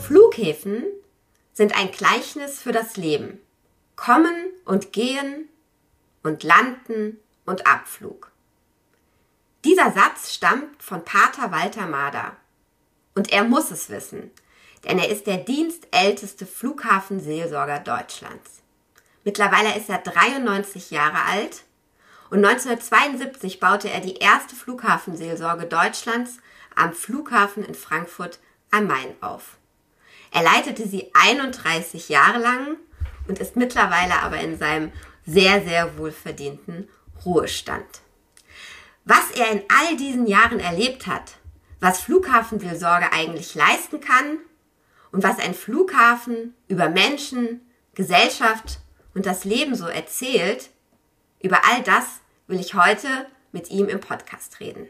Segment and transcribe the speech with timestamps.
[0.00, 0.84] Flughäfen
[1.52, 3.40] sind ein Gleichnis für das Leben.
[3.94, 5.48] Kommen und gehen
[6.22, 8.32] und landen und Abflug.
[9.64, 12.36] Dieser Satz stammt von Pater Walter Mader.
[13.14, 14.30] Und er muss es wissen,
[14.84, 18.62] denn er ist der dienstälteste Flughafenseelsorger Deutschlands.
[19.24, 21.64] Mittlerweile ist er 93 Jahre alt
[22.30, 26.38] und 1972 baute er die erste Flughafenseelsorge Deutschlands
[26.78, 28.38] am Flughafen in Frankfurt
[28.70, 29.56] am Main auf.
[30.30, 32.76] Er leitete sie 31 Jahre lang
[33.26, 34.92] und ist mittlerweile aber in seinem
[35.26, 36.88] sehr, sehr wohlverdienten
[37.24, 38.02] Ruhestand.
[39.04, 41.36] Was er in all diesen Jahren erlebt hat,
[41.80, 44.38] was Flughafenseelsorge eigentlich leisten kann
[45.12, 47.60] und was ein Flughafen über Menschen,
[47.94, 48.80] Gesellschaft
[49.14, 50.70] und das Leben so erzählt,
[51.40, 53.08] über all das will ich heute
[53.52, 54.88] mit ihm im Podcast reden.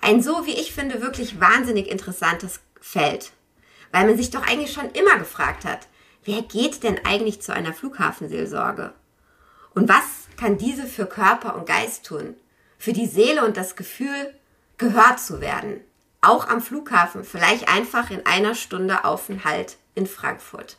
[0.00, 3.32] Ein so, wie ich finde, wirklich wahnsinnig interessantes Feld,
[3.92, 5.88] weil man sich doch eigentlich schon immer gefragt hat,
[6.24, 8.92] wer geht denn eigentlich zu einer Flughafenseelsorge?
[9.74, 10.04] Und was
[10.36, 12.34] kann diese für Körper und Geist tun?
[12.78, 14.34] Für die Seele und das Gefühl,
[14.78, 15.80] gehört zu werden.
[16.20, 20.78] Auch am Flughafen, vielleicht einfach in einer Stunde Aufenthalt in Frankfurt.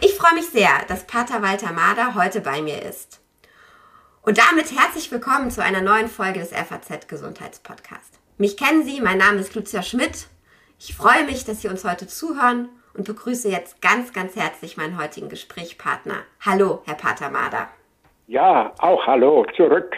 [0.00, 3.20] Ich freue mich sehr, dass Pater Walter Mader heute bei mir ist.
[4.22, 8.20] Und damit herzlich willkommen zu einer neuen Folge des FAZ Gesundheitspodcast.
[8.38, 10.28] Mich kennen Sie, mein Name ist Lucia Schmidt.
[10.78, 14.96] Ich freue mich, dass Sie uns heute zuhören und begrüße jetzt ganz, ganz herzlich meinen
[14.96, 16.22] heutigen Gesprächspartner.
[16.40, 17.68] Hallo, Herr Pater Mader.
[18.28, 19.96] Ja, auch hallo zurück.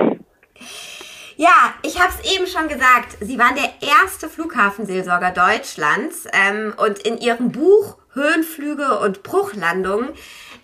[1.39, 3.19] Ja, ich habe es eben schon gesagt.
[3.21, 10.15] Sie waren der erste Flughafenseelsorger Deutschlands ähm, und in Ihrem Buch Höhenflüge und Bruchlandungen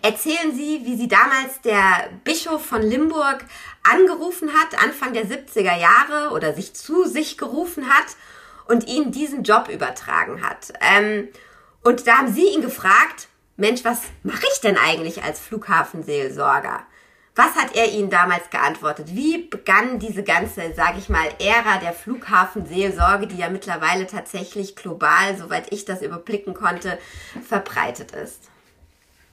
[0.01, 3.45] erzählen Sie, wie Sie damals der Bischof von Limburg
[3.83, 8.07] angerufen hat, Anfang der 70er Jahre oder sich zu sich gerufen hat
[8.65, 10.73] und Ihnen diesen Job übertragen hat.
[10.81, 11.29] Ähm,
[11.83, 16.83] und da haben Sie ihn gefragt, Mensch, was mache ich denn eigentlich als Flughafenseelsorger?
[17.35, 19.07] Was hat er Ihnen damals geantwortet?
[19.15, 25.33] Wie begann diese ganze, sage ich mal, Ära der Flughafenseelsorge, die ja mittlerweile tatsächlich global,
[25.35, 26.99] soweit ich das überblicken konnte,
[27.41, 28.51] verbreitet ist?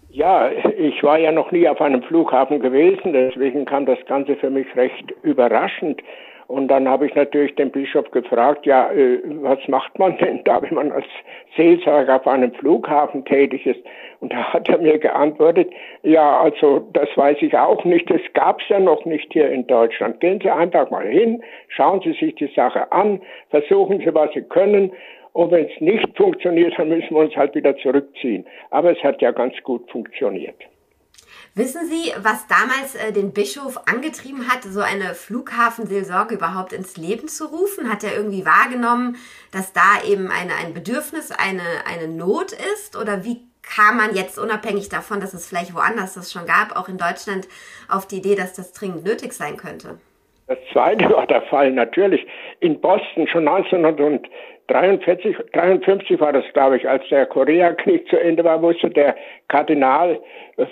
[0.09, 4.51] Ja, ich war ja noch nie auf einem Flughafen gewesen, deswegen kam das Ganze für
[4.51, 6.03] mich recht überraschend.
[6.51, 10.61] Und dann habe ich natürlich den Bischof gefragt, ja, äh, was macht man denn da,
[10.61, 11.07] wenn man als
[11.57, 13.79] Seelsorger auf einem Flughafen tätig ist?
[14.19, 15.71] Und da hat er mir geantwortet,
[16.03, 20.19] ja, also das weiß ich auch nicht, das gab's ja noch nicht hier in Deutschland.
[20.19, 24.43] Gehen Sie einfach mal hin, schauen Sie sich die Sache an, versuchen Sie, was Sie
[24.43, 24.91] können.
[25.33, 28.45] Und wenn es nicht funktioniert, dann müssen wir uns halt wieder zurückziehen.
[28.71, 30.57] Aber es hat ja ganz gut funktioniert.
[31.57, 37.27] Wissen Sie, was damals äh, den Bischof angetrieben hat, so eine Flughafenseelsorge überhaupt ins Leben
[37.27, 37.91] zu rufen?
[37.91, 39.17] Hat er irgendwie wahrgenommen,
[39.51, 42.97] dass da eben eine, ein Bedürfnis, eine, eine Not ist?
[42.97, 46.89] Oder wie kam man jetzt unabhängig davon, dass es vielleicht woanders das schon gab, auch
[46.89, 47.49] in Deutschland
[47.89, 49.99] auf die Idee, dass das dringend nötig sein könnte?
[50.47, 52.27] Das zweite war der Fall natürlich
[52.61, 54.25] in Boston schon 1900
[54.71, 59.17] 43, 53 war das, glaube ich, als der Koreakrieg zu Ende war, wusste der
[59.49, 60.21] Kardinal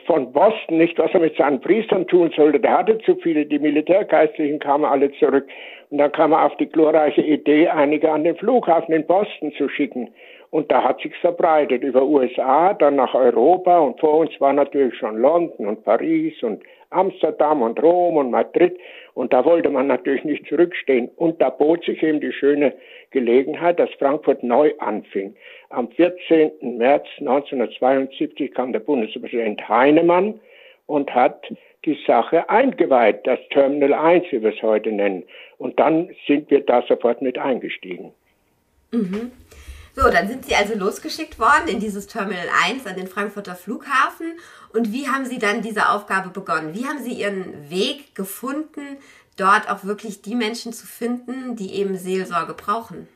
[0.07, 2.61] von Boston nicht, was er mit seinen Priestern tun sollte.
[2.61, 5.49] Der hatte zu viele, die Militärgeistlichen kamen alle zurück.
[5.91, 9.69] Und dann kam er auf die glorreiche Idee, einige an den Flughafen in Boston zu
[9.69, 10.11] schicken.
[10.51, 14.97] Und da hat sich's verbreitet über USA, dann nach Europa und vor uns war natürlich
[14.97, 18.79] schon London und Paris und Amsterdam und Rom und Madrid.
[19.19, 21.11] Und da wollte man natürlich nicht zurückstehen.
[21.17, 22.73] Und da bot sich eben die schöne
[23.11, 25.35] Gelegenheit, dass Frankfurt neu anfing.
[25.71, 26.53] Am 14.
[26.79, 30.39] März 1972 kam der Bundespräsident Heinemann
[30.87, 31.53] und hat
[31.85, 35.25] die Sache eingeweiht, das Terminal 1, wie wir es heute nennen.
[35.59, 38.13] Und dann sind wir da sofort mit eingestiegen.
[38.93, 39.33] Mhm.
[40.01, 44.39] So, dann sind Sie also losgeschickt worden in dieses Terminal 1 an den Frankfurter Flughafen.
[44.73, 46.73] Und wie haben Sie dann diese Aufgabe begonnen?
[46.73, 48.99] Wie haben Sie Ihren Weg gefunden,
[49.37, 53.09] dort auch wirklich die Menschen zu finden, die eben Seelsorge brauchen?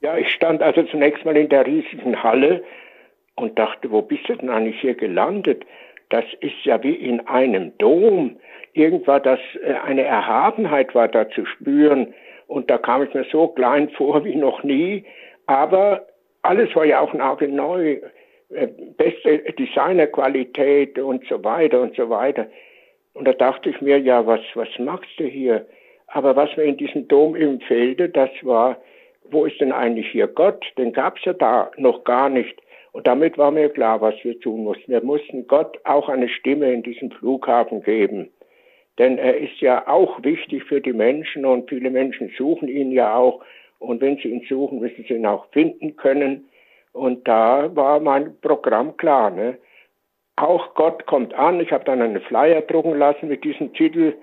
[0.00, 2.64] Ja, ich stand also zunächst mal in der riesigen Halle
[3.36, 5.64] und dachte, wo bist du denn eigentlich hier gelandet?
[6.10, 8.36] das ist ja wie in einem Dom.
[8.72, 12.14] Irgendwas, das, äh, eine Erhabenheit war da zu spüren.
[12.46, 15.04] Und da kam ich mir so klein vor wie noch nie.
[15.46, 16.06] Aber
[16.44, 18.00] alles war ja auch neu.
[18.50, 22.46] Äh, beste Designerqualität und so weiter und so weiter.
[23.14, 25.66] Und da dachte ich mir, ja, was, was machst du hier?
[26.08, 28.76] Aber was mir in diesem Dom im Felde, das war,
[29.30, 30.64] wo ist denn eigentlich hier Gott?
[30.76, 32.60] Den gab es ja da noch gar nicht.
[32.92, 34.92] Und damit war mir klar, was wir tun mussten.
[34.92, 38.30] Wir mussten Gott auch eine Stimme in diesem Flughafen geben.
[38.98, 43.16] Denn er ist ja auch wichtig für die Menschen und viele Menschen suchen ihn ja
[43.16, 43.42] auch.
[43.84, 46.48] Und wenn sie ihn suchen, müssen sie ihn auch finden können.
[46.92, 49.30] Und da war mein Programm klar.
[49.30, 49.58] Ne?
[50.36, 51.60] Auch Gott kommt an.
[51.60, 54.14] Ich habe dann einen Flyer drucken lassen mit diesem Titel.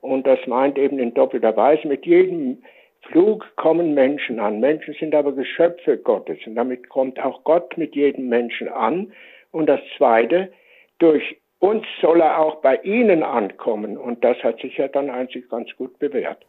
[0.00, 2.62] Und das meint eben in doppelter Weise, mit jedem
[3.02, 4.60] Flug kommen Menschen an.
[4.60, 6.38] Menschen sind aber Geschöpfe Gottes.
[6.46, 9.12] Und damit kommt auch Gott mit jedem Menschen an.
[9.52, 10.52] Und das Zweite,
[10.98, 13.96] durch uns soll er auch bei ihnen ankommen.
[13.96, 16.44] Und das hat sich ja dann einzig ganz gut bewährt.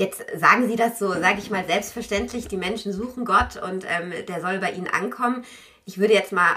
[0.00, 4.14] Jetzt sagen Sie das so, sage ich mal, selbstverständlich, die Menschen suchen Gott und ähm,
[4.26, 5.44] der soll bei ihnen ankommen.
[5.84, 6.56] Ich würde jetzt mal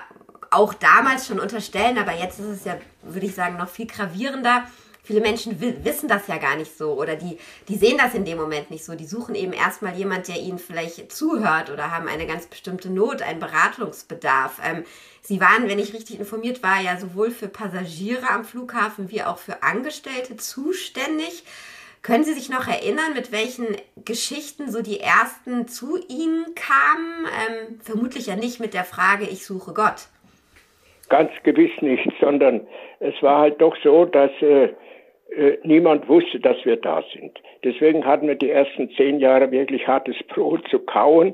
[0.50, 4.64] auch damals schon unterstellen, aber jetzt ist es ja, würde ich sagen, noch viel gravierender.
[5.04, 7.38] Viele Menschen wissen das ja gar nicht so oder die,
[7.68, 8.96] die sehen das in dem Moment nicht so.
[8.96, 13.22] Die suchen eben erstmal jemand, der ihnen vielleicht zuhört oder haben eine ganz bestimmte Not,
[13.22, 14.62] einen Beratungsbedarf.
[14.64, 14.86] Ähm,
[15.22, 19.38] Sie waren, wenn ich richtig informiert war, ja sowohl für Passagiere am Flughafen wie auch
[19.38, 21.44] für Angestellte zuständig.
[22.04, 27.26] Können Sie sich noch erinnern, mit welchen Geschichten so die ersten zu Ihnen kamen?
[27.26, 30.10] Ähm, vermutlich ja nicht mit der Frage, ich suche Gott.
[31.08, 32.68] Ganz gewiss nicht, sondern
[33.00, 34.74] es war halt doch so, dass äh,
[35.36, 37.40] äh, niemand wusste, dass wir da sind.
[37.64, 41.34] Deswegen hatten wir die ersten zehn Jahre wirklich hartes Brot zu kauen.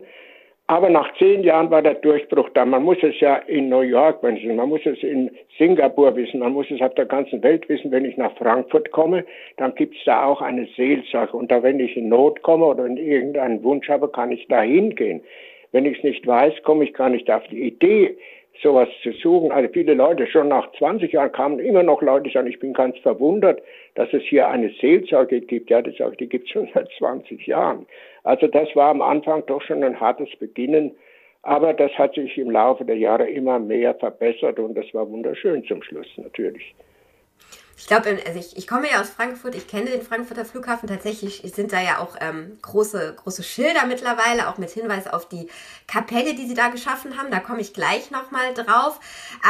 [0.70, 2.64] Aber nach zehn Jahren war der Durchbruch da.
[2.64, 6.54] Man muss es ja in New York wissen, man muss es in Singapur wissen, man
[6.54, 7.90] muss es auf der ganzen Welt wissen.
[7.90, 9.26] Wenn ich nach Frankfurt komme,
[9.58, 11.36] dann gibt es da auch eine Seelsorge.
[11.36, 14.62] Und da, wenn ich in Not komme oder in irgendeinen Wunsch habe, kann ich da
[14.62, 15.22] hingehen.
[15.72, 18.16] Wenn ich es nicht weiß, komme ich gar nicht auf die Idee,
[18.62, 19.52] sowas zu suchen.
[19.52, 22.96] Also viele Leute, schon nach 20 Jahren kamen immer noch Leute, sagen, ich bin ganz
[23.00, 23.62] verwundert,
[23.96, 25.72] dass es hier eine Seelsorge gibt.
[25.72, 27.88] Ja, das sage ich, die gibt es schon seit 20 Jahren.
[28.24, 30.96] Also das war am Anfang doch schon ein hartes Beginnen,
[31.42, 35.64] aber das hat sich im Laufe der Jahre immer mehr verbessert und das war wunderschön
[35.66, 36.76] zum Schluss natürlich.
[37.80, 40.90] Ich glaube, also ich, ich komme ja aus Frankfurt, ich kenne den Frankfurter Flughafen.
[40.90, 45.48] Tatsächlich sind da ja auch ähm, große, große Schilder mittlerweile, auch mit Hinweis auf die
[45.88, 47.32] Kapelle, die sie da geschaffen haben.
[47.32, 49.00] Da komme ich gleich nochmal drauf.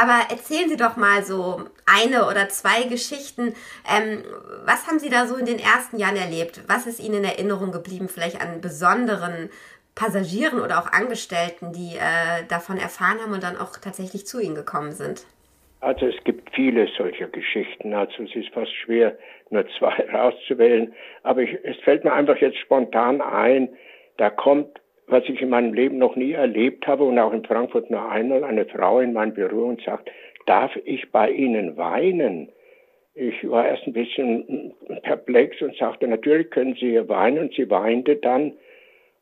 [0.00, 3.52] Aber erzählen Sie doch mal so eine oder zwei Geschichten.
[3.84, 4.22] Ähm,
[4.64, 6.60] was haben Sie da so in den ersten Jahren erlebt?
[6.68, 9.50] Was ist Ihnen in Erinnerung geblieben, vielleicht an besonderen
[9.96, 14.54] Passagieren oder auch Angestellten, die äh, davon erfahren haben und dann auch tatsächlich zu Ihnen
[14.54, 15.24] gekommen sind?
[15.80, 17.94] Also es gibt viele solcher Geschichten.
[17.94, 19.16] Also es ist fast schwer,
[19.48, 20.92] nur zwei rauszuwählen.
[21.22, 23.68] Aber ich, es fällt mir einfach jetzt spontan ein,
[24.18, 27.90] da kommt, was ich in meinem Leben noch nie erlebt habe und auch in Frankfurt
[27.90, 30.10] nur einmal, eine Frau in mein Büro und sagt,
[30.46, 32.50] darf ich bei Ihnen weinen?
[33.14, 37.38] Ich war erst ein bisschen perplex und sagte, natürlich können Sie hier weinen.
[37.38, 38.52] Und sie weinte dann.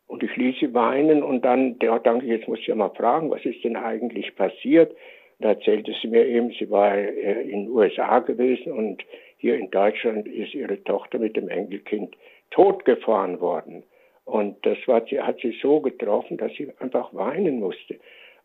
[0.09, 3.31] Und ich ließ sie weinen und dann, ja, danke, jetzt muss ich ja mal fragen,
[3.31, 4.97] was ist denn eigentlich passiert?
[5.41, 9.05] Da erzählte sie mir eben, sie war äh, in den USA gewesen und
[9.37, 12.17] hier in Deutschland ist ihre Tochter mit dem Enkelkind
[12.51, 13.85] totgefahren worden.
[14.25, 17.99] Und das war, sie hat sie so getroffen, dass sie einfach weinen musste.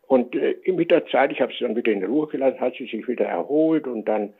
[0.06, 2.86] Und äh, mit der Zeit, ich habe sie dann wieder in Ruhe gelassen, hat sie
[2.86, 4.32] sich wieder erholt und dann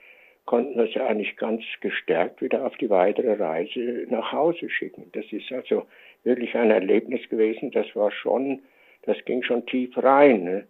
[0.46, 5.10] konnten wir sie eigentlich ganz gestärkt wieder auf die weitere Reise nach Hause schicken.
[5.12, 5.86] Das ist also
[6.22, 8.60] wirklich ein Erlebnis gewesen, das war schon,
[9.02, 10.44] das ging schon tief rein.
[10.44, 10.66] Ne?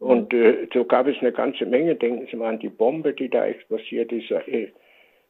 [0.00, 1.94] Und äh, so gab es eine ganze Menge.
[1.94, 4.30] Denken Sie mal an die Bombe, die da explodiert ist.
[4.30, 4.68] Äh,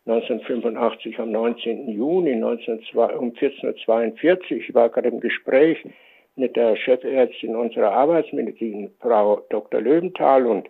[0.06, 1.88] 1985 am 19.
[1.90, 4.56] Juni 1902, um 14.42 Uhr.
[4.58, 5.78] Ich war gerade im Gespräch
[6.36, 9.80] mit der Chefärztin unserer Arbeitsmedizin, Frau Dr.
[9.80, 10.46] Löwenthal.
[10.46, 10.68] Und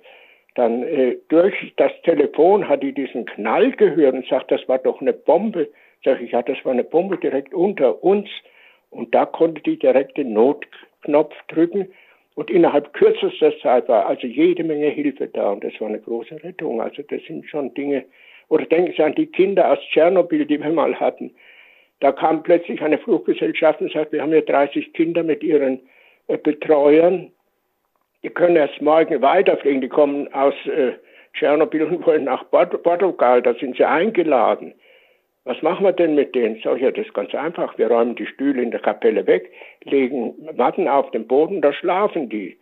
[0.54, 5.00] dann äh, durch das Telefon hat die diesen Knall gehört und sagt, das war doch
[5.02, 5.68] eine Bombe.
[6.04, 8.28] Sag ich, ja, das war eine Bombe direkt unter uns.
[8.88, 11.88] Und da konnte die direkt den Notknopf drücken
[12.40, 16.42] und innerhalb kürzester Zeit war also jede Menge Hilfe da und das war eine große
[16.42, 16.80] Rettung.
[16.80, 18.06] Also das sind schon Dinge.
[18.48, 21.34] Oder denken Sie an die Kinder aus Tschernobyl, die wir mal hatten.
[22.00, 25.80] Da kam plötzlich eine Fluggesellschaft und sagt, wir haben hier 30 Kinder mit ihren
[26.28, 27.30] äh, Betreuern.
[28.22, 29.82] Die können erst morgen weiterfliegen.
[29.82, 30.92] Die kommen aus äh,
[31.34, 33.42] Tschernobyl und wollen nach Portugal.
[33.42, 34.72] Da sind sie eingeladen.
[35.50, 36.60] Was machen wir denn mit denen?
[36.62, 37.76] Sag ich, ja, das ist ganz einfach.
[37.76, 39.50] Wir räumen die Stühle in der Kapelle weg,
[39.82, 42.56] legen Matten auf den Boden, da schlafen die.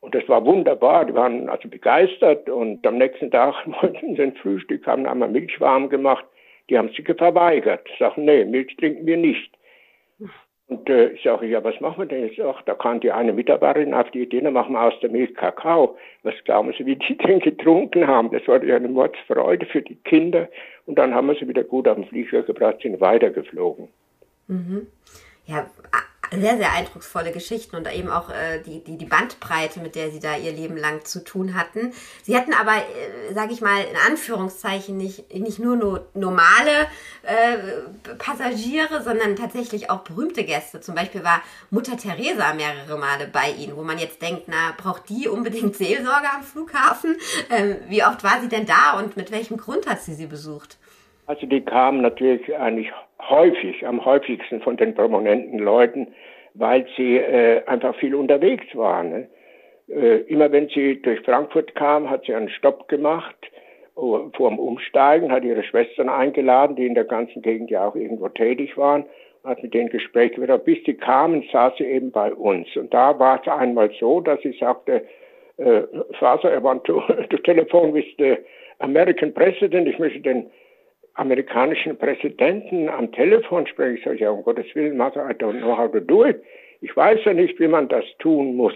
[0.00, 1.04] Und das war wunderbar.
[1.04, 5.60] Die waren also begeistert und am nächsten Tag wollten sie ein Frühstück haben, wir Milch
[5.60, 6.24] warm gemacht.
[6.68, 7.86] Die haben sich verweigert.
[8.00, 9.52] Sagen, nee, Milch trinken wir nicht.
[10.74, 12.40] Und äh, ich sage, ja, was machen wir denn jetzt?
[12.40, 15.32] Ach, da kam die eine Mitarbeiterin auf die Idee, dann machen wir aus der Milch
[15.34, 15.96] Kakao.
[16.24, 18.32] Was glauben Sie, wie die denn getrunken haben?
[18.32, 20.48] Das war ja eine Mordsfreude für die Kinder.
[20.86, 23.88] Und dann haben wir sie wieder gut auf den Flieger gebracht, sind weitergeflogen.
[24.48, 24.88] Mhm.
[25.46, 25.66] Ja,
[26.40, 30.20] sehr, sehr eindrucksvolle Geschichten und eben auch äh, die, die, die Bandbreite, mit der sie
[30.20, 31.92] da ihr Leben lang zu tun hatten.
[32.22, 36.86] Sie hatten aber, äh, sage ich mal, in Anführungszeichen nicht, nicht nur no, normale
[37.22, 40.80] äh, Passagiere, sondern tatsächlich auch berühmte Gäste.
[40.80, 45.08] Zum Beispiel war Mutter Teresa mehrere Male bei ihnen, wo man jetzt denkt, na, braucht
[45.08, 47.16] die unbedingt Seelsorge am Flughafen?
[47.50, 50.78] Ähm, wie oft war sie denn da und mit welchem Grund hat sie sie besucht?
[51.26, 52.92] Also die kamen natürlich eigentlich
[53.28, 56.08] häufig, am häufigsten von den prominenten Leuten,
[56.54, 59.10] weil sie äh, einfach viel unterwegs waren.
[59.10, 59.28] Ne?
[59.88, 63.36] Äh, immer wenn sie durch Frankfurt kam, hat sie einen Stopp gemacht
[63.96, 67.96] oh, vor dem Umsteigen, hat ihre Schwestern eingeladen, die in der ganzen Gegend ja auch
[67.96, 69.04] irgendwo tätig waren,
[69.44, 70.58] hat mit denen Gespräche wieder.
[70.58, 72.68] Bis sie kamen, saß sie eben bei uns.
[72.76, 75.04] Und da war es einmal so, dass sie sagte,
[75.58, 75.82] äh,
[76.18, 77.00] Father, I want to,
[77.30, 78.36] to telephone with the
[78.78, 79.86] American President.
[79.86, 80.50] Ich möchte den
[81.14, 85.76] amerikanischen Präsidenten am Telefon spreche, ich sage, ja, um Gottes Willen, Mother, I don't know
[85.76, 86.42] how to do it.
[86.80, 88.74] Ich weiß ja nicht, wie man das tun muss.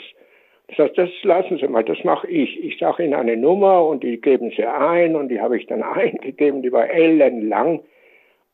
[0.68, 2.62] Das heißt, das lassen Sie mal, das mache ich.
[2.62, 5.82] Ich sage Ihnen eine Nummer und die geben Sie ein und die habe ich dann
[5.82, 7.80] eingegeben, die war ellenlang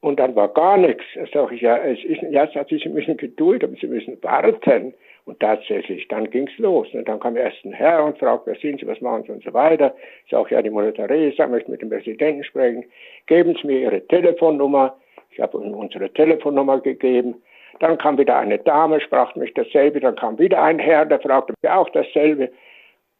[0.00, 1.04] und dann war gar nichts.
[1.14, 4.94] Da sage ich, ja, es ist, ja, Sie müssen Geduld haben, Sie müssen warten.
[5.26, 6.86] Und tatsächlich, dann ging's los.
[6.92, 9.42] Und dann kam erst ein Herr und fragt, wer sind Sie, was machen Sie und
[9.42, 9.94] so weiter.
[10.24, 12.84] Ich sage, ja, die Mutter Teresa möchte mit dem Präsidenten sprechen.
[13.26, 14.98] Geben Sie mir Ihre Telefonnummer.
[15.30, 17.42] Ich habe ihm unsere Telefonnummer gegeben.
[17.80, 19.98] Dann kam wieder eine Dame, sprach mich dasselbe.
[20.00, 22.50] Dann kam wieder ein Herr, der fragte mich auch dasselbe.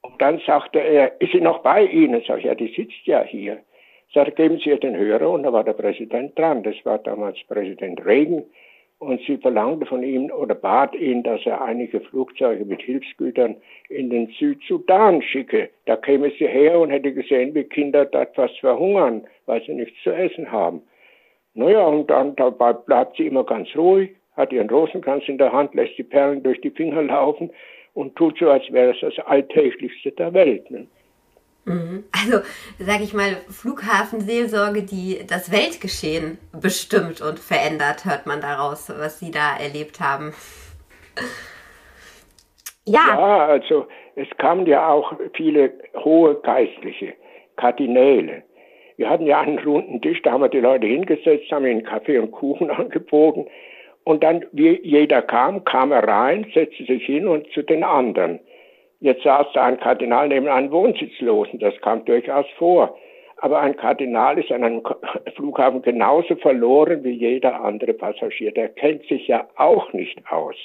[0.03, 2.23] Und dann sagte er, ist sie noch bei Ihnen?
[2.27, 3.59] Sag ich, ja, die sitzt ja hier.
[4.13, 5.31] Sagte, geben Sie ihr den Hörer.
[5.31, 6.63] Und da war der Präsident dran.
[6.63, 8.45] Das war damals Präsident Reagan
[9.05, 13.57] und sie verlangte von ihm oder bat ihn, dass er einige Flugzeuge mit Hilfsgütern
[13.89, 15.71] in den Südsudan schicke.
[15.87, 20.03] Da käme sie her und hätte gesehen, wie Kinder dort fast verhungern, weil sie nichts
[20.03, 20.83] zu essen haben.
[21.55, 25.75] Naja, und dann dabei bleibt sie immer ganz ruhig, hat ihren Rosenkranz in der Hand,
[25.75, 27.51] lässt die Perlen durch die Finger laufen
[27.95, 30.71] und tut so, als wäre es das Alltäglichste der Welt.
[30.71, 30.87] Ne?
[31.65, 32.05] Mhm.
[32.13, 32.41] Also,
[32.79, 39.31] sage ich mal, Flughafenseelsorge, die das Weltgeschehen bestimmt und verändert, hört man daraus, was Sie
[39.31, 40.35] da erlebt haben.
[42.87, 43.01] Ja.
[43.09, 47.15] Ja, also es kamen ja auch viele hohe Geistliche,
[47.57, 48.43] Kardinäle.
[48.97, 52.19] Wir hatten ja einen runden Tisch, da haben wir die Leute hingesetzt, haben ihnen Kaffee
[52.19, 53.47] und Kuchen angeboten.
[54.05, 58.39] Und dann, wie jeder kam, kam er rein, setzte sich hin und zu den anderen.
[59.05, 62.99] Jetzt saß da ein Kardinal neben einem Wohnsitzlosen, das kam durchaus vor.
[63.37, 64.83] Aber ein Kardinal ist an einem
[65.37, 68.51] Flughafen genauso verloren wie jeder andere Passagier.
[68.51, 70.57] Der kennt sich ja auch nicht aus.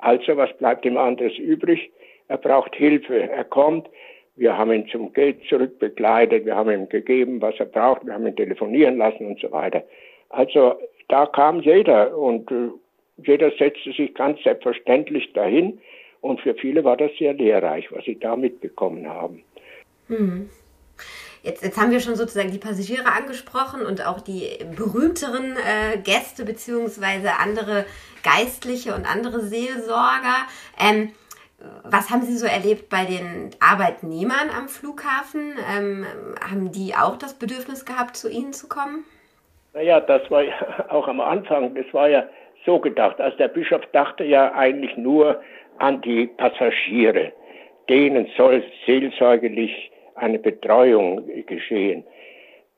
[0.00, 1.90] Also was bleibt ihm anderes übrig?
[2.28, 3.22] Er braucht Hilfe.
[3.22, 3.88] Er kommt.
[4.36, 6.44] Wir haben ihn zum Geld zurück begleitet.
[6.44, 8.04] Wir haben ihm gegeben, was er braucht.
[8.04, 9.82] Wir haben ihn telefonieren lassen und so weiter.
[10.28, 10.74] Also
[11.08, 12.68] da kam jeder und äh,
[13.24, 15.80] jeder setzte sich ganz selbstverständlich dahin.
[16.20, 19.42] Und für viele war das sehr lehrreich, was sie da mitbekommen haben.
[20.08, 20.50] Hm.
[21.42, 26.44] Jetzt, jetzt haben wir schon sozusagen die Passagiere angesprochen und auch die berühmteren äh, Gäste
[26.44, 27.84] beziehungsweise andere
[28.24, 30.46] Geistliche und andere Seelsorger.
[30.78, 31.12] Ähm,
[31.84, 35.54] was haben Sie so erlebt bei den Arbeitnehmern am Flughafen?
[35.76, 36.06] Ähm,
[36.40, 39.04] haben die auch das Bedürfnis gehabt, zu Ihnen zu kommen?
[39.74, 40.54] Naja, das war ja
[40.88, 42.24] auch am Anfang, das war ja
[42.64, 43.20] so gedacht.
[43.20, 45.40] Also der Bischof dachte ja eigentlich nur
[45.78, 47.32] an die Passagiere.
[47.88, 52.04] Denen soll seelsorgerlich eine Betreuung geschehen.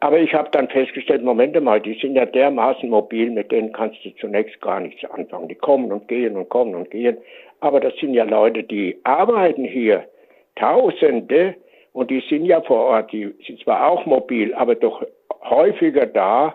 [0.00, 4.02] Aber ich habe dann festgestellt, Moment mal, die sind ja dermaßen mobil, mit denen kannst
[4.04, 5.48] du zunächst gar nichts anfangen.
[5.48, 7.18] Die kommen und gehen und kommen und gehen.
[7.60, 10.04] Aber das sind ja Leute, die arbeiten hier.
[10.56, 11.54] Tausende.
[11.92, 13.12] Und die sind ja vor Ort.
[13.12, 15.04] Die sind zwar auch mobil, aber doch
[15.42, 16.54] häufiger da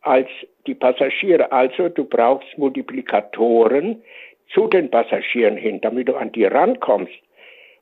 [0.00, 0.28] als
[0.66, 1.52] die Passagiere.
[1.52, 4.02] Also du brauchst Multiplikatoren,
[4.52, 7.14] zu den Passagieren hin, damit du an die rankommst.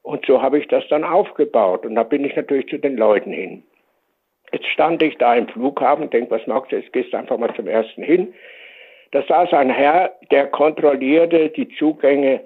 [0.02, 1.86] Und so habe ich das dann aufgebaut.
[1.86, 3.62] Und da bin ich natürlich zu den Leuten hin.
[4.52, 7.54] Jetzt stand ich da im Flughafen, denk, was magst du, jetzt gehst du einfach mal
[7.54, 8.34] zum ersten hin.
[9.12, 12.40] Da saß ein Herr, der kontrollierte die Zugänge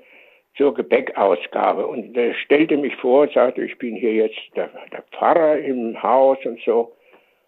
[0.56, 5.02] zur Gepäckausgabe und er stellte mich vor und sagte, ich bin hier jetzt der, der
[5.12, 6.92] Pfarrer im Haus und so.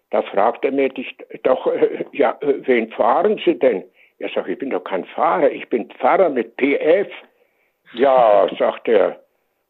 [0.09, 3.83] Da fragte er mich doch, äh, ja, äh, wen fahren Sie denn?
[4.21, 7.07] Ja, sag ich, bin doch kein Fahrer, ich bin Pfarrer mit PF.
[7.93, 9.19] Ja, sagt er,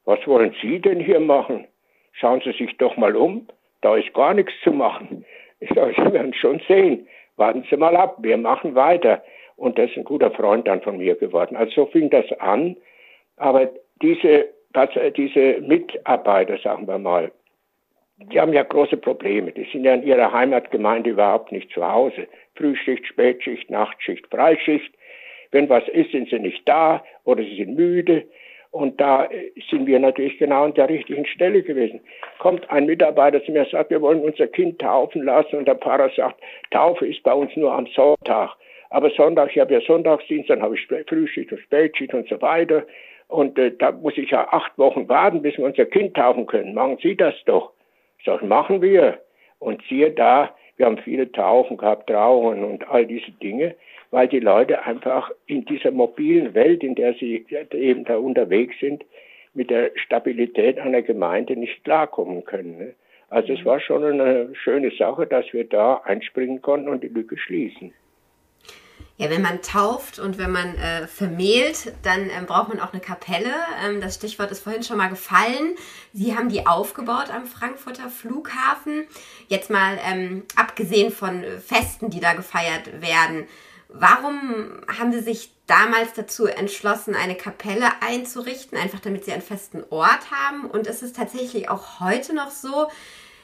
[0.03, 1.67] was wollen Sie denn hier machen?
[2.11, 3.47] Schauen Sie sich doch mal um,
[3.79, 5.25] da ist gar nichts zu machen.
[5.63, 9.23] Ich sage, Sie werden schon sehen, warten Sie mal ab, wir machen weiter.
[9.57, 11.55] Und das ist ein guter Freund dann von mir geworden.
[11.55, 12.75] Also so fing das an.
[13.37, 13.69] Aber
[14.01, 14.49] diese,
[15.15, 17.31] diese Mitarbeiter, sagen wir mal,
[18.31, 19.51] die haben ja große Probleme.
[19.51, 22.27] Die sind ja in ihrer Heimatgemeinde überhaupt nicht zu Hause.
[22.55, 24.93] Frühschicht, Spätschicht, Nachtschicht, Freischicht.
[25.51, 28.23] Wenn was ist, sind sie nicht da oder sie sind müde.
[28.71, 29.27] Und da
[29.69, 31.99] sind wir natürlich genau an der richtigen Stelle gewesen.
[32.39, 35.57] Kommt ein Mitarbeiter zu mir und sagt, wir wollen unser Kind taufen lassen.
[35.57, 36.39] Und der Pfarrer sagt,
[36.71, 38.55] Taufe ist bei uns nur am Sonntag.
[38.89, 42.83] Aber Sonntag, ich habe ja Sonntagsdienst, dann habe ich Frühschicht und Spätschicht und so weiter.
[43.27, 46.73] Und äh, da muss ich ja acht Wochen warten, bis wir unser Kind taufen können.
[46.73, 47.71] Machen Sie das doch.
[48.25, 49.19] Das machen wir.
[49.59, 53.75] Und siehe da, wir haben viele Taufen gehabt, Trauungen und all diese Dinge,
[54.09, 59.05] weil die Leute einfach in dieser mobilen Welt, in der sie eben da unterwegs sind,
[59.53, 62.77] mit der Stabilität einer Gemeinde nicht klarkommen können.
[62.77, 62.93] Ne?
[63.29, 67.37] Also es war schon eine schöne Sache, dass wir da einspringen konnten und die Lücke
[67.37, 67.93] schließen.
[69.21, 73.03] Ja, wenn man tauft und wenn man äh, vermählt, dann ähm, braucht man auch eine
[73.03, 73.53] Kapelle.
[73.85, 75.75] Ähm, das Stichwort ist vorhin schon mal gefallen.
[76.11, 79.05] Sie haben die aufgebaut am Frankfurter Flughafen.
[79.47, 83.45] Jetzt mal ähm, abgesehen von Festen, die da gefeiert werden.
[83.89, 89.83] Warum haben Sie sich damals dazu entschlossen, eine Kapelle einzurichten, einfach damit Sie einen festen
[89.91, 90.65] Ort haben?
[90.65, 92.87] Und ist es tatsächlich auch heute noch so,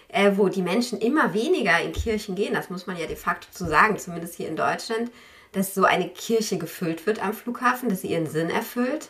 [0.07, 3.49] äh, wo die Menschen immer weniger in Kirchen gehen, das muss man ja de facto
[3.51, 5.11] zu sagen, zumindest hier in Deutschland,
[5.57, 9.09] dass so eine Kirche gefüllt wird am Flughafen, dass sie ihren Sinn erfüllt?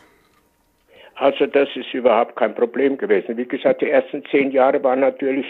[1.16, 3.38] Also das ist überhaupt kein Problem gewesen.
[3.38, 5.46] Wie gesagt, die ersten zehn Jahre waren natürlich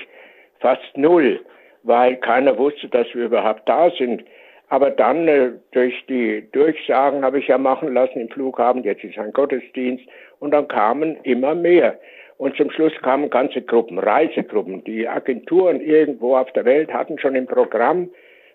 [0.60, 1.40] fast null,
[1.84, 4.24] weil keiner wusste, dass wir überhaupt da sind.
[4.70, 9.18] Aber dann äh, durch die Durchsagen habe ich ja machen lassen im Flughafen, jetzt ist
[9.18, 10.04] ein Gottesdienst
[10.40, 12.00] und dann kamen immer mehr.
[12.38, 14.84] Und zum Schluss kamen ganze Gruppen, Reisegruppen.
[14.84, 18.10] Die Agenturen irgendwo auf der Welt hatten schon im Programm,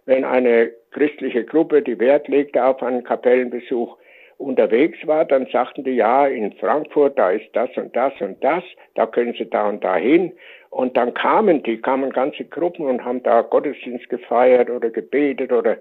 [0.07, 3.97] wenn eine christliche Gruppe, die Wert legte auf einen Kapellenbesuch,
[4.43, 8.63] unterwegs war, dann sagten die, ja, in Frankfurt, da ist das und das und das,
[8.95, 10.33] da können sie da und da hin.
[10.71, 15.79] Und dann kamen die, kamen ganze Gruppen und haben da Gottesdienst gefeiert oder gebetet oder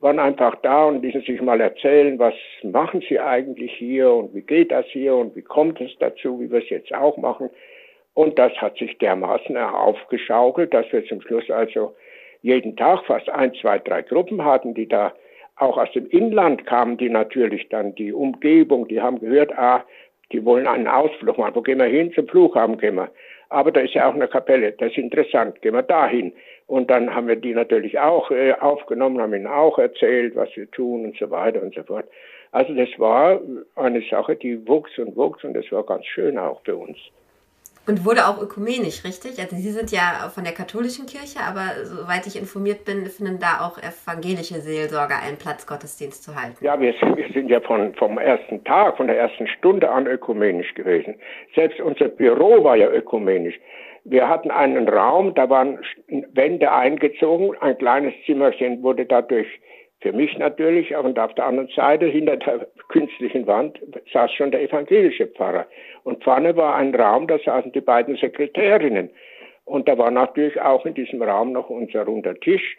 [0.00, 4.42] waren einfach da und ließen sich mal erzählen, was machen sie eigentlich hier und wie
[4.42, 7.48] geht das hier und wie kommt es dazu, wie wir es jetzt auch machen.
[8.12, 11.94] Und das hat sich dermaßen aufgeschaukelt, dass wir zum Schluss also
[12.44, 15.14] jeden Tag fast ein, zwei, drei Gruppen hatten, die da
[15.56, 19.82] auch aus dem Inland kamen, die natürlich dann die Umgebung, die haben gehört, ah,
[20.30, 21.54] die wollen einen Ausflug machen.
[21.54, 22.12] Wo gehen wir hin?
[22.12, 23.08] Zum Flughafen gehen wir.
[23.48, 26.34] Aber da ist ja auch eine Kapelle, das ist interessant, gehen wir dahin.
[26.66, 30.70] Und dann haben wir die natürlich auch äh, aufgenommen, haben ihnen auch erzählt, was wir
[30.70, 32.06] tun und so weiter und so fort.
[32.52, 33.40] Also das war
[33.76, 36.98] eine Sache, die wuchs und wuchs und das war ganz schön auch für uns.
[37.86, 39.38] Und wurde auch ökumenisch, richtig?
[39.38, 43.60] Also Sie sind ja von der katholischen Kirche, aber soweit ich informiert bin, finden da
[43.66, 46.64] auch evangelische Seelsorger einen Platz, Gottesdienst zu halten.
[46.64, 50.72] Ja, wir, wir sind ja von, vom ersten Tag, von der ersten Stunde an ökumenisch
[50.74, 51.14] gewesen.
[51.54, 53.60] Selbst unser Büro war ja ökumenisch.
[54.04, 55.78] Wir hatten einen Raum, da waren
[56.32, 59.48] Wände eingezogen, ein kleines Zimmerchen wurde dadurch
[60.04, 63.80] für mich natürlich, und auf der anderen Seite, hinter der künstlichen Wand,
[64.12, 65.66] saß schon der evangelische Pfarrer.
[66.02, 69.08] Und vorne war ein Raum, da saßen die beiden Sekretärinnen.
[69.64, 72.76] Und da war natürlich auch in diesem Raum noch unser runder Tisch.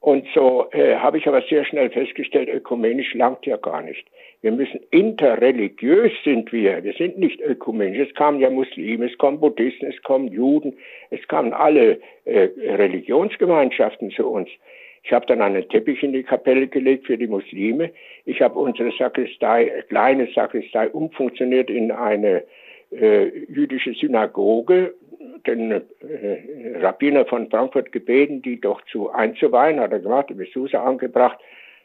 [0.00, 4.04] Und so äh, habe ich aber sehr schnell festgestellt, ökumenisch langt ja gar nicht.
[4.40, 6.82] Wir müssen interreligiös sind wir.
[6.82, 8.08] Wir sind nicht ökumenisch.
[8.08, 10.76] Es kamen ja Muslime, es kommen Buddhisten, es kommen Juden,
[11.10, 14.48] es kamen alle äh, Religionsgemeinschaften zu uns.
[15.06, 17.92] Ich habe dann einen Teppich in die Kapelle gelegt für die Muslime.
[18.24, 22.42] Ich habe unsere Sakristei, kleine Sakristei umfunktioniert in eine
[22.90, 24.94] äh, jüdische Synagoge,
[25.46, 25.80] den äh,
[26.80, 31.38] Rabbiner von Frankfurt gebeten, die doch zu einzuweihen, hat er gemacht, die Besucher angebracht.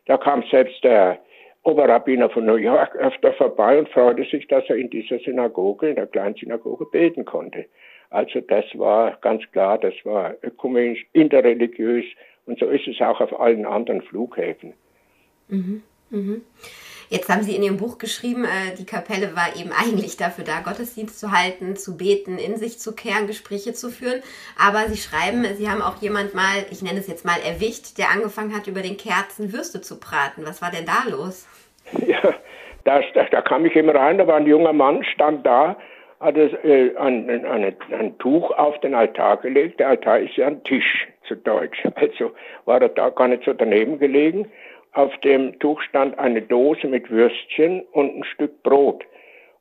[0.08, 1.20] Da kam selbst der
[1.62, 5.96] Oberrabbiner von New York öfter vorbei und freute sich, dass er in dieser Synagoge, in
[5.96, 7.66] der kleinen Synagoge beten konnte.
[8.10, 12.04] Also das war ganz klar, das war ökumenisch, interreligiös,
[12.46, 14.74] und so ist es auch auf allen anderen Flughäfen.
[15.48, 15.84] Mhm.
[16.10, 16.42] Mhm.
[17.10, 20.62] Jetzt haben Sie in Ihrem Buch geschrieben, äh, die Kapelle war eben eigentlich dafür da,
[20.62, 24.22] Gottesdienst zu halten, zu beten, in sich zu kehren, Gespräche zu führen.
[24.58, 28.12] Aber Sie schreiben, Sie haben auch jemand mal, ich nenne es jetzt mal erwischt, der
[28.12, 30.46] angefangen hat, über den Kerzen Würste zu braten.
[30.46, 31.48] Was war denn da los?
[32.08, 32.22] Ja,
[32.86, 35.78] da, da, da kam ich immer rein, da war ein junger Mann, stand da,
[36.22, 39.80] hat äh, ein, ein, ein Tuch auf den Altar gelegt.
[39.80, 41.84] Der Altar ist ja ein Tisch zu Deutsch.
[41.96, 42.32] Also
[42.66, 44.48] war er da gar nicht so daneben gelegen.
[44.94, 49.04] Auf dem Tuch stand eine Dose mit Würstchen und ein Stück Brot.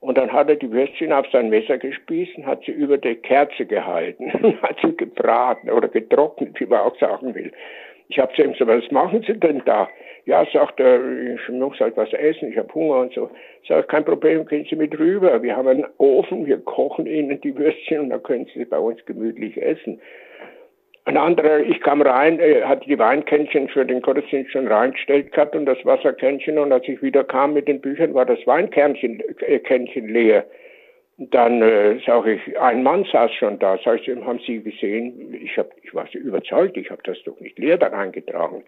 [0.00, 3.16] Und dann hat er die Würstchen auf sein Messer gespießt und hat sie über die
[3.16, 7.52] Kerze gehalten hat sie gebraten oder getrocknet, wie man auch sagen will.
[8.10, 9.88] Ich habe zu ihm gesagt, was machen Sie denn da?
[10.26, 11.00] Ja, sagt er,
[11.34, 13.30] ich muss halt was essen, ich habe Hunger und so.
[13.68, 15.42] Sag, kein Problem, gehen Sie mit rüber.
[15.42, 19.04] Wir haben einen Ofen, wir kochen Ihnen die Würstchen und dann können Sie bei uns
[19.06, 20.00] gemütlich essen.
[21.04, 25.66] Ein anderer, ich kam rein, hatte die Weinkännchen für den Gottesdienst schon reingestellt gehabt und
[25.66, 30.44] das Wasserkännchen und als ich wieder kam mit den Büchern, war das Weinkännchen äh, leer.
[31.22, 33.78] Dann äh, sage ich, ein Mann saß schon da.
[33.84, 35.34] Sag ich, haben Sie gesehen?
[35.34, 38.64] Ich, hab, ich war so überzeugt, ich habe das doch nicht leer da reingetragen.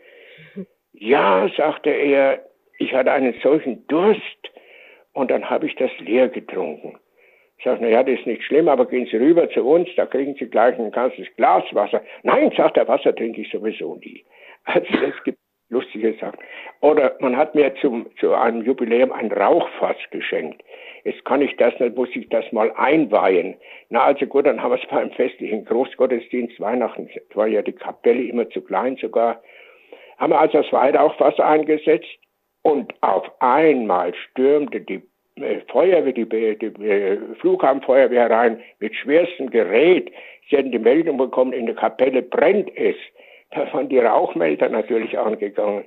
[0.92, 2.44] ja, sagte er,
[2.78, 4.20] ich hatte einen solchen Durst
[5.14, 6.98] und dann habe ich das leer getrunken.
[7.56, 10.34] Ich sage, naja, das ist nicht schlimm, aber gehen Sie rüber zu uns, da kriegen
[10.34, 12.02] Sie gleich ein ganzes Glas Wasser.
[12.22, 14.24] Nein, sagt er, Wasser trinke ich sowieso nie.
[14.64, 15.38] Also es gibt
[15.70, 16.38] lustige Sachen.
[16.82, 20.62] Oder man hat mir zum, zu einem Jubiläum ein Rauchfass geschenkt.
[21.04, 23.56] Jetzt kann ich das nicht, muss ich das mal einweihen.
[23.88, 28.22] Na, also gut, dann haben wir es beim festlichen Großgottesdienst Weihnachten, war ja die Kapelle
[28.22, 29.42] immer zu klein sogar,
[30.18, 32.08] haben wir also das Weihrauchfass eingesetzt
[32.62, 35.02] und auf einmal stürmte die
[35.36, 40.12] äh, Feuerwehr, die, die, die äh, Flughafenfeuerwehr rein mit schwerstem Gerät.
[40.48, 42.96] Sie hatten die Meldung bekommen, in der Kapelle brennt es.
[43.50, 45.84] Da waren die Rauchmelder natürlich angegangen.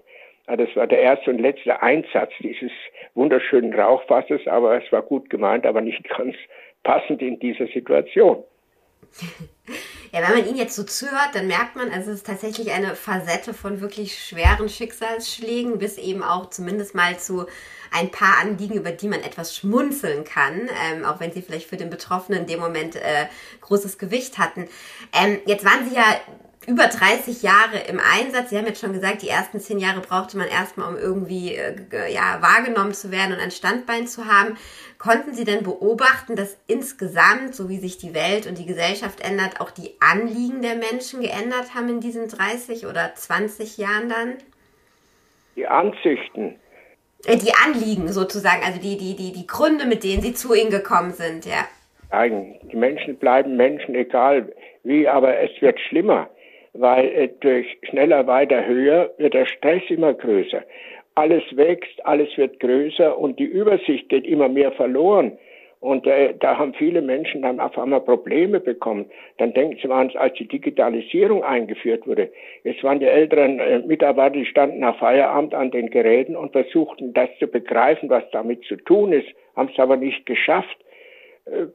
[0.48, 2.72] Das war der erste und letzte Einsatz dieses
[3.16, 6.36] wunderschönen Rauchfasses, aber es war gut gemeint, aber nicht ganz
[6.84, 8.44] passend in dieser Situation.
[10.12, 12.96] Ja, wenn man ihn jetzt so zuhört, dann merkt man, also es ist tatsächlich eine
[12.96, 17.48] Facette von wirklich schweren Schicksalsschlägen, bis eben auch zumindest mal zu
[17.92, 21.76] ein paar Anliegen, über die man etwas schmunzeln kann, ähm, auch wenn sie vielleicht für
[21.76, 23.26] den Betroffenen in dem Moment äh,
[23.60, 24.70] großes Gewicht hatten.
[25.12, 26.06] Ähm, jetzt waren Sie ja
[26.68, 28.50] über 30 Jahre im Einsatz.
[28.50, 31.76] Sie haben jetzt schon gesagt, die ersten zehn Jahre brauchte man erstmal, um irgendwie äh,
[32.12, 34.58] ja, wahrgenommen zu werden und ein Standbein zu haben.
[34.98, 39.62] Konnten Sie denn beobachten, dass insgesamt, so wie sich die Welt und die Gesellschaft ändert,
[39.62, 44.34] auch die Anliegen der Menschen geändert haben in diesen 30 oder 20 Jahren dann?
[45.56, 46.56] Die Ansichten.
[47.26, 50.72] Äh, die Anliegen sozusagen, also die, die, die, die Gründe, mit denen Sie zu Ihnen
[50.72, 51.68] gekommen sind, ja.
[52.12, 54.52] Nein, die Menschen bleiben Menschen, egal
[54.84, 56.30] wie, aber es wird schlimmer
[56.78, 60.64] weil äh, durch schneller, weiter, höher wird der Stress immer größer.
[61.16, 65.38] Alles wächst, alles wird größer und die Übersicht geht immer mehr verloren.
[65.80, 69.06] Und äh, da haben viele Menschen dann auf einmal Probleme bekommen.
[69.38, 72.32] Dann denken sie mal, als die Digitalisierung eingeführt wurde.
[72.64, 77.14] Jetzt waren die älteren äh, Mitarbeiter, die standen nach Feierabend an den Geräten und versuchten
[77.14, 80.78] das zu begreifen, was damit zu tun ist, haben es aber nicht geschafft.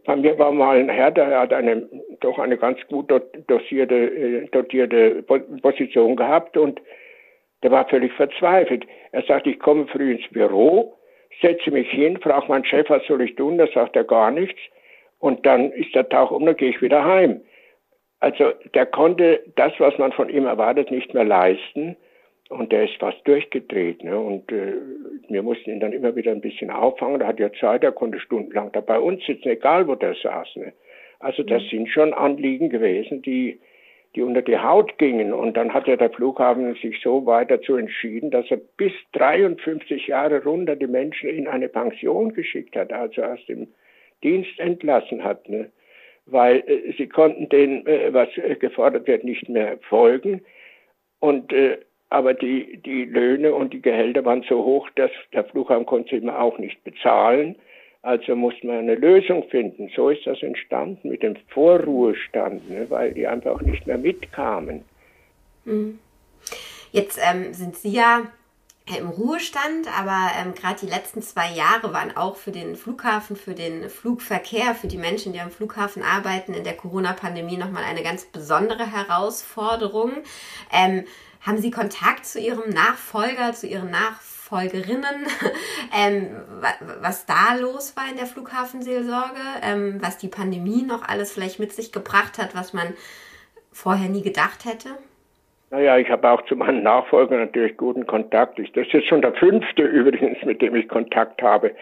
[0.05, 1.89] Bei mir war mal ein Herr, der hat eine,
[2.21, 3.13] doch eine ganz gut
[3.47, 6.81] dosierte, äh, dotierte Position gehabt und
[7.63, 8.85] der war völlig verzweifelt.
[9.13, 10.97] Er sagt, ich komme früh ins Büro,
[11.41, 13.59] setze mich hin, frage meinen Chef, was soll ich tun?
[13.59, 14.61] Da sagt er gar nichts.
[15.19, 17.41] Und dann ist der Tag um, dann gehe ich wieder heim.
[18.19, 21.97] Also der konnte das, was man von ihm erwartet, nicht mehr leisten.
[22.51, 24.03] Und der ist fast durchgedreht.
[24.03, 24.19] Ne?
[24.19, 24.75] Und äh,
[25.29, 27.21] wir mussten ihn dann immer wieder ein bisschen auffangen.
[27.21, 30.57] Er hat ja Zeit, er konnte stundenlang da bei uns sitzen, egal wo der saß.
[30.57, 30.73] Ne?
[31.21, 31.69] Also das mhm.
[31.69, 33.61] sind schon Anliegen gewesen, die,
[34.17, 35.33] die unter die Haut gingen.
[35.33, 40.09] Und dann hat ja der Flughafen sich so weit dazu entschieden, dass er bis 53
[40.09, 43.69] Jahre runter die Menschen in eine Pension geschickt hat, also aus dem
[44.25, 45.49] Dienst entlassen hat.
[45.49, 45.71] Ne?
[46.27, 50.41] Weil äh, sie konnten dem, äh, was gefordert wird, nicht mehr folgen.
[51.21, 51.79] Und äh,
[52.11, 56.41] aber die, die Löhne und die Gehälter waren so hoch, dass der Flughafen konnte immer
[56.41, 57.57] auch nicht bezahlen.
[58.03, 59.91] Also musste man eine Lösung finden.
[59.95, 64.85] So ist das entstanden mit dem Vorruhestand, ne, weil die einfach nicht mehr mitkamen.
[65.65, 65.99] Hm.
[66.93, 68.23] Jetzt ähm, sind Sie ja
[68.99, 73.55] im Ruhestand, aber ähm, gerade die letzten zwei Jahre waren auch für den Flughafen, für
[73.55, 78.25] den Flugverkehr, für die Menschen, die am Flughafen arbeiten, in der Corona-Pandemie nochmal eine ganz
[78.25, 80.11] besondere Herausforderung.
[80.73, 81.05] Ähm,
[81.41, 85.27] haben Sie Kontakt zu Ihrem Nachfolger, zu Ihren Nachfolgerinnen,
[85.99, 86.29] ähm,
[87.01, 91.73] was da los war in der Flughafenseelsorge, ähm, was die Pandemie noch alles vielleicht mit
[91.73, 92.95] sich gebracht hat, was man
[93.73, 94.91] vorher nie gedacht hätte?
[95.71, 98.59] Naja, ich habe auch zu meinen Nachfolgern natürlich guten Kontakt.
[98.59, 101.75] Das ist jetzt schon der fünfte übrigens, mit dem ich Kontakt habe.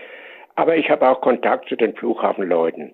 [0.57, 2.93] Aber ich habe auch Kontakt zu den Flughafenleuten.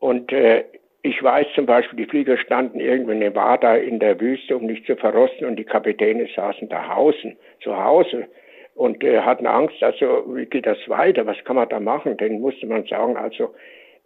[0.00, 0.64] Und äh,
[1.02, 4.86] ich weiß zum Beispiel, die Flieger standen irgendwo in Nevada in der Wüste, um nicht
[4.86, 8.26] zu verrosten, und die Kapitäne saßen da hausen, zu Hause
[8.74, 12.16] und äh, hatten Angst, also wie geht das weiter, was kann man da machen?
[12.16, 13.54] Denn musste man sagen, also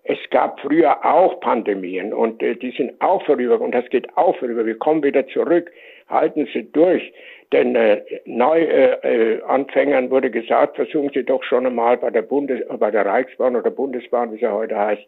[0.05, 4.37] es gab früher auch Pandemien und äh, die sind auch vorüber und das geht auch
[4.37, 4.66] vorüber.
[4.66, 5.70] Wir kommen wieder zurück,
[6.09, 7.12] halten Sie durch.
[7.52, 12.90] den äh, Neuanfängern äh, wurde gesagt, versuchen Sie doch schon einmal bei der Bundes bei
[12.90, 15.07] der Reichsbahn oder Bundesbahn, wie sie heute heißt,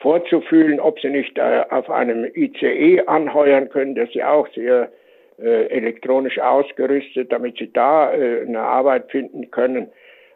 [0.00, 4.90] vorzufühlen, ob sie nicht äh, auf einem ICE anheuern können, das sie auch sehr
[5.38, 9.90] äh, elektronisch ausgerüstet, damit sie da äh, eine Arbeit finden können.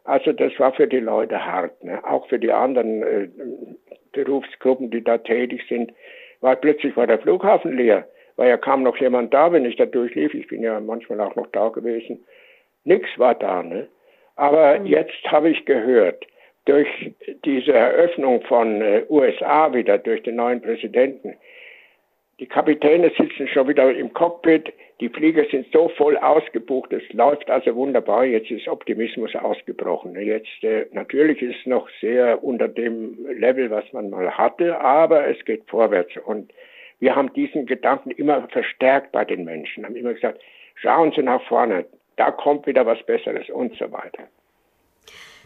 [0.05, 2.03] Also das war für die Leute hart, ne?
[2.05, 3.29] auch für die anderen äh,
[4.13, 5.93] Berufsgruppen, die da tätig sind,
[6.41, 9.87] war plötzlich war der Flughafen leer, weil ja kaum noch jemand da, wenn ich da
[9.87, 10.35] durchlief.
[10.35, 12.23] Ich bin ja manchmal auch noch da gewesen.
[12.85, 13.89] Nix war da, ne?
[14.37, 14.87] Aber mhm.
[14.87, 16.27] jetzt habe ich gehört,
[16.67, 16.89] durch
[17.45, 21.35] diese Eröffnung von äh, USA wieder, durch den neuen Präsidenten,
[22.41, 27.49] die Kapitäne sitzen schon wieder im Cockpit, die Flieger sind so voll ausgebucht, es läuft
[27.49, 28.25] also wunderbar.
[28.25, 30.19] Jetzt ist Optimismus ausgebrochen.
[30.19, 35.29] Jetzt äh, natürlich ist es noch sehr unter dem Level, was man mal hatte, aber
[35.29, 36.13] es geht vorwärts.
[36.25, 36.53] Und
[36.99, 40.41] wir haben diesen Gedanken immer verstärkt bei den Menschen, haben immer gesagt,
[40.77, 41.85] schauen Sie nach vorne,
[42.17, 44.25] da kommt wieder was Besseres und so weiter.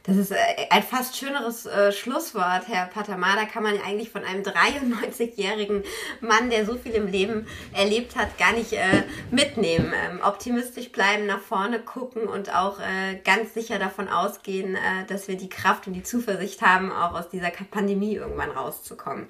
[0.04, 0.36] Das ist äh,
[0.70, 5.84] ein fast schöneres äh, Schlusswort, Herr Patamada, kann man eigentlich von einem 93-jährigen
[6.20, 9.92] Mann, der so viel im Leben erlebt hat, gar nicht äh, mitnehmen.
[9.92, 15.28] Ähm, optimistisch bleiben, nach vorne gucken und auch äh, ganz sicher davon ausgehen, äh, dass
[15.28, 19.26] wir die Kraft und die Zuversicht haben, auch aus dieser Pandemie irgendwann rauszukommen.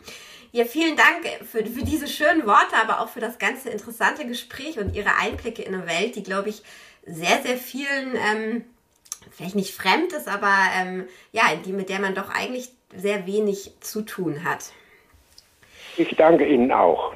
[0.53, 4.79] Ja, vielen Dank für, für diese schönen Worte, aber auch für das ganze interessante Gespräch
[4.79, 6.63] und Ihre Einblicke in eine Welt, die, glaube ich,
[7.05, 8.15] sehr, sehr vielen...
[8.15, 8.65] Ähm,
[9.31, 13.73] vielleicht nicht fremd ist, aber ähm, ja, die, mit der man doch eigentlich sehr wenig
[13.81, 14.73] zu tun hat.
[15.97, 17.13] Ich danke Ihnen auch.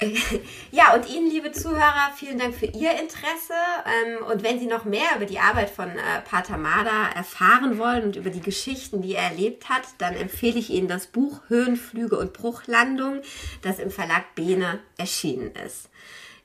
[0.70, 3.54] Ja, und Ihnen, liebe Zuhörer, vielen Dank für Ihr Interesse.
[3.84, 8.04] Ähm, und wenn Sie noch mehr über die Arbeit von äh, Pater Mada erfahren wollen
[8.04, 12.16] und über die Geschichten, die er erlebt hat, dann empfehle ich Ihnen das Buch Höhenflüge
[12.16, 13.20] und Bruchlandung,
[13.62, 15.90] das im Verlag Bene erschienen ist.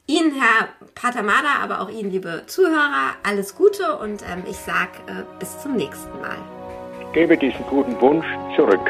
[0.07, 5.23] Ihnen, Herr Patamada, aber auch Ihnen, liebe Zuhörer, alles Gute und ähm, ich sage äh,
[5.39, 6.37] bis zum nächsten Mal.
[7.01, 8.87] Ich gebe diesen guten Wunsch zurück.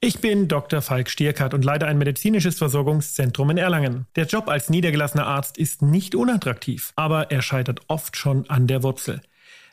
[0.00, 0.80] Ich bin Dr.
[0.80, 4.06] Falk Stierkart und leite ein medizinisches Versorgungszentrum in Erlangen.
[4.16, 8.82] Der Job als niedergelassener Arzt ist nicht unattraktiv, aber er scheitert oft schon an der
[8.82, 9.20] Wurzel.